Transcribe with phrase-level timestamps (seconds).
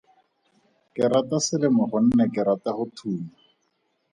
[0.93, 3.25] Ke rata selemo gonne ke rata go thuma.